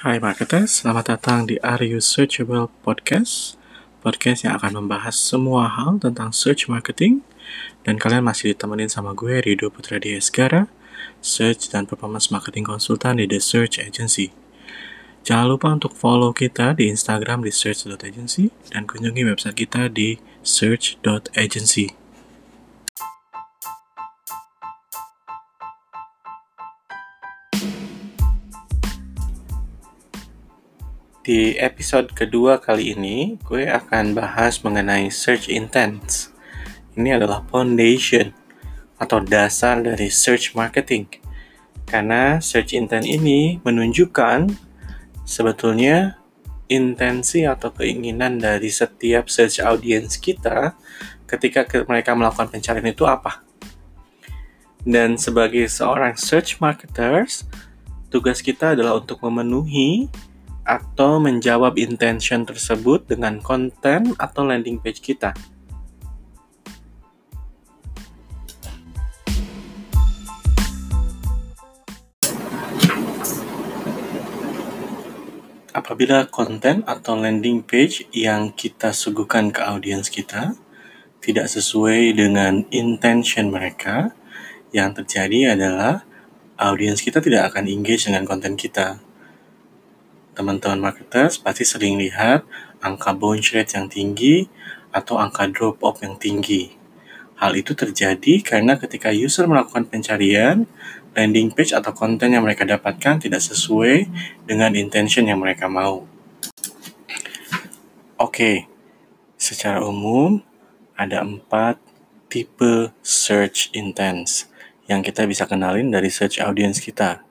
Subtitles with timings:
[0.00, 3.60] Hai marketers, selamat datang di Are You Searchable Podcast.
[4.00, 7.20] Podcast yang akan membahas semua hal tentang search marketing.
[7.84, 10.72] Dan kalian masih ditemenin sama gue, Rido Putra Diesgara
[11.20, 14.32] Search dan Performance Marketing Konsultan di The Search Agency.
[15.20, 21.99] Jangan lupa untuk follow kita di Instagram di search.agency Dan kunjungi website kita di search.agency
[31.30, 36.34] Di episode kedua kali ini, gue akan bahas mengenai search intents.
[36.98, 38.34] Ini adalah foundation
[38.98, 41.06] atau dasar dari search marketing.
[41.86, 44.50] Karena search intent ini menunjukkan
[45.22, 46.18] sebetulnya
[46.66, 50.74] intensi atau keinginan dari setiap search audience kita
[51.30, 53.38] ketika mereka melakukan pencarian itu apa.
[54.82, 57.46] Dan sebagai seorang search marketers,
[58.10, 60.10] tugas kita adalah untuk memenuhi
[60.70, 65.34] atau menjawab intention tersebut dengan konten atau landing page kita.
[75.74, 80.54] Apabila konten atau landing page yang kita suguhkan ke audiens kita
[81.18, 84.14] tidak sesuai dengan intention mereka,
[84.70, 86.06] yang terjadi adalah
[86.62, 89.09] audiens kita tidak akan engage dengan konten kita
[90.40, 92.48] teman-teman marketers pasti sering lihat
[92.80, 94.48] angka bounce rate yang tinggi
[94.88, 96.72] atau angka drop off yang tinggi.
[97.36, 100.64] Hal itu terjadi karena ketika user melakukan pencarian,
[101.12, 104.08] landing page atau konten yang mereka dapatkan tidak sesuai
[104.48, 106.08] dengan intention yang mereka mau.
[108.16, 108.64] Oke,
[109.36, 110.40] secara umum
[110.96, 111.76] ada empat
[112.32, 114.48] tipe search intents
[114.88, 117.24] yang kita bisa kenalin dari search audience kita.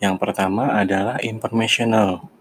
[0.00, 2.33] Yang pertama adalah informational.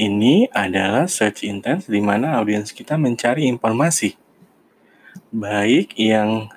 [0.00, 4.16] Ini adalah search intent di mana audiens kita mencari informasi.
[5.28, 6.48] Baik yang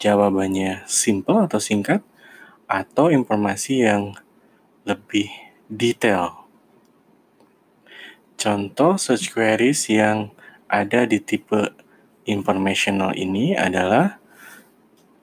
[0.00, 2.00] jawabannya simple atau singkat
[2.64, 4.16] atau informasi yang
[4.88, 5.28] lebih
[5.68, 6.48] detail.
[8.40, 10.32] Contoh search queries yang
[10.64, 11.76] ada di tipe
[12.24, 14.16] informational ini adalah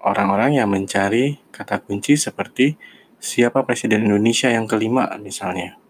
[0.05, 2.77] orang-orang yang mencari kata kunci seperti
[3.17, 5.86] siapa presiden Indonesia yang kelima misalnya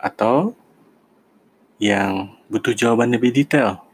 [0.00, 0.56] atau
[1.76, 3.84] yang butuh jawaban lebih detail.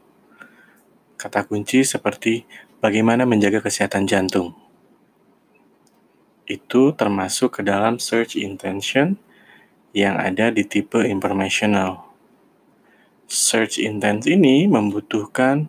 [1.19, 2.47] Kata kunci seperti
[2.79, 4.55] bagaimana menjaga kesehatan jantung.
[6.47, 9.19] Itu termasuk ke dalam search intention
[9.91, 12.07] yang ada di tipe informational.
[13.27, 15.67] Search intent ini membutuhkan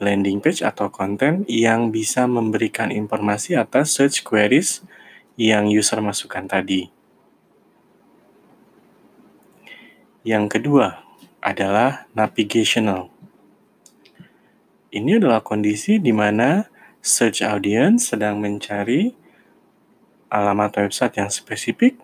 [0.00, 4.80] landing page atau konten yang bisa memberikan informasi atas search queries
[5.36, 6.99] yang user masukkan tadi.
[10.20, 11.00] Yang kedua
[11.40, 13.08] adalah navigational.
[14.92, 16.68] Ini adalah kondisi di mana
[17.00, 19.16] search audience sedang mencari
[20.28, 21.96] alamat website yang spesifik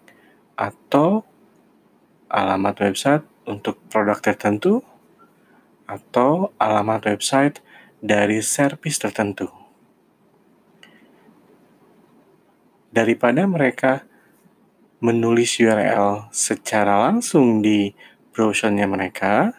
[0.57, 1.29] atau
[2.33, 4.81] alamat website untuk produk tertentu
[5.85, 7.61] atau alamat website
[8.01, 9.53] dari service tertentu.
[12.89, 14.06] Daripada mereka
[15.01, 17.93] menulis URL secara langsung di
[18.33, 19.53] browsernya mereka,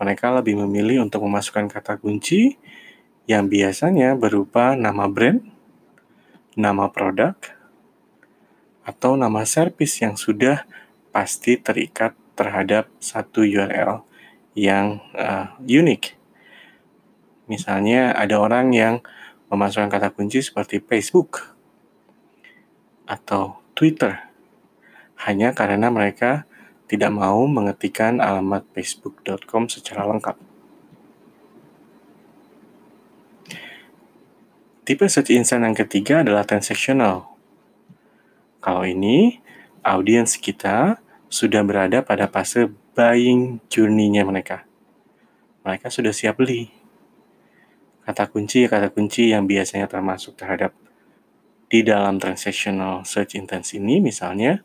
[0.00, 2.56] mereka lebih memilih untuk memasukkan kata kunci
[3.28, 5.44] yang biasanya berupa nama brand,
[6.56, 7.36] nama produk,
[8.88, 10.64] atau nama service yang sudah
[11.12, 14.00] pasti terikat terhadap satu URL
[14.56, 16.16] yang uh, unik.
[17.52, 19.04] Misalnya ada orang yang
[19.52, 21.56] memasukkan kata kunci seperti Facebook
[23.08, 24.27] atau Twitter
[25.26, 26.46] hanya karena mereka
[26.88, 30.36] tidak mau mengetikkan alamat facebook.com secara lengkap.
[34.88, 37.28] Tipe search engine yang ketiga adalah transactional.
[38.64, 39.44] Kalau ini,
[39.84, 40.96] audiens kita
[41.28, 44.64] sudah berada pada fase buying journey-nya mereka.
[45.68, 46.72] Mereka sudah siap beli.
[48.08, 50.72] Kata kunci kata kunci yang biasanya termasuk terhadap
[51.68, 54.64] di dalam transactional search intent ini misalnya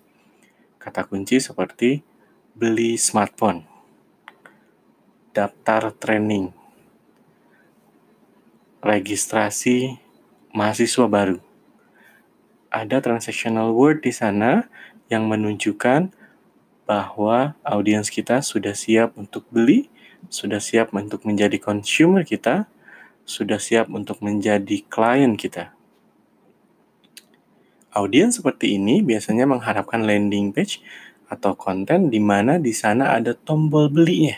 [0.83, 2.03] Kata kunci seperti
[2.51, 3.63] beli smartphone,
[5.31, 6.51] daftar training,
[8.83, 9.95] registrasi
[10.51, 11.39] mahasiswa baru.
[12.67, 14.67] Ada transactional word di sana
[15.07, 16.11] yang menunjukkan
[16.83, 19.87] bahwa audiens kita sudah siap untuk beli,
[20.27, 22.67] sudah siap untuk menjadi consumer kita,
[23.23, 25.71] sudah siap untuk menjadi klien kita.
[27.93, 30.81] Audiens seperti ini biasanya mengharapkan landing page
[31.29, 34.33] atau konten di mana di sana ada tombol belinya,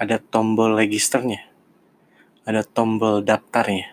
[0.00, 1.44] ada tombol registernya,
[2.48, 3.92] ada tombol daftarnya.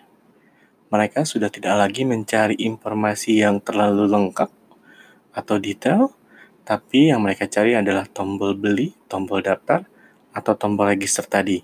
[0.87, 4.47] Mereka sudah tidak lagi mencari informasi yang terlalu lengkap
[5.35, 6.15] atau detail,
[6.63, 9.83] tapi yang mereka cari adalah tombol beli, tombol daftar,
[10.31, 11.59] atau tombol register tadi.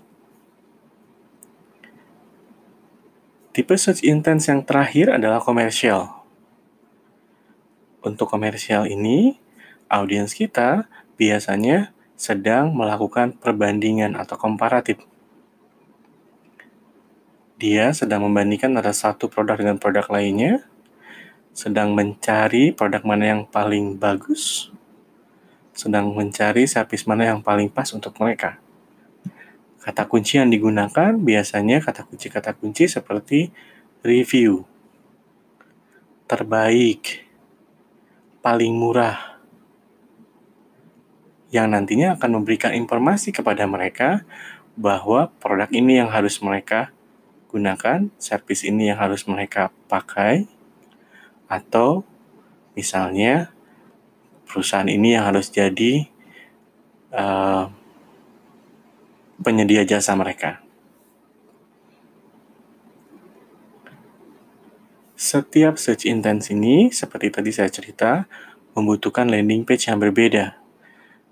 [3.52, 6.21] Tipe search intense yang terakhir adalah komersial.
[8.02, 9.38] Untuk komersial ini,
[9.86, 14.98] audiens kita biasanya sedang melakukan perbandingan atau komparatif.
[17.62, 20.66] Dia sedang membandingkan antara satu produk dengan produk lainnya,
[21.54, 24.74] sedang mencari produk mana yang paling bagus,
[25.70, 28.58] sedang mencari servis mana yang paling pas untuk mereka.
[29.78, 33.54] Kata kunci yang digunakan biasanya kata kunci-kata kunci seperti
[34.02, 34.66] review,
[36.26, 37.30] terbaik,
[38.42, 39.38] paling murah
[41.54, 44.26] yang nantinya akan memberikan informasi kepada mereka
[44.74, 46.90] bahwa produk ini yang harus mereka
[47.52, 50.48] gunakan, servis ini yang harus mereka pakai,
[51.44, 52.00] atau
[52.72, 53.52] misalnya
[54.48, 56.08] perusahaan ini yang harus jadi
[57.12, 57.68] uh,
[59.44, 60.61] penyedia jasa mereka.
[65.32, 68.28] Setiap search intent ini, seperti tadi saya cerita,
[68.76, 70.60] membutuhkan landing page yang berbeda.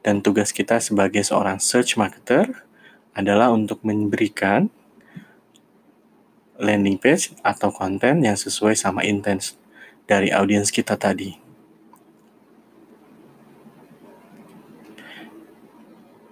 [0.01, 2.65] Dan tugas kita sebagai seorang search marketer
[3.13, 4.73] adalah untuk memberikan
[6.57, 9.61] landing page atau konten yang sesuai sama intent
[10.09, 11.37] dari audiens kita tadi.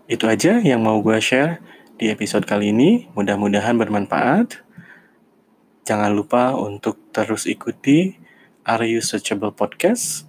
[0.08, 1.60] Itu aja yang mau gue share
[2.00, 3.12] di episode kali ini.
[3.12, 4.64] Mudah-mudahan bermanfaat.
[5.84, 8.14] Jangan lupa untuk terus ikuti
[8.62, 10.22] Are You Searchable Podcast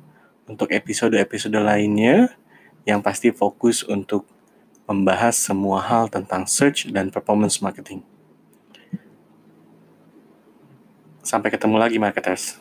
[0.49, 2.33] untuk episode-episode lainnya
[2.81, 4.25] yang pasti fokus untuk
[4.89, 8.01] membahas semua hal tentang search dan performance marketing.
[11.21, 12.57] Sampai ketemu lagi marketers.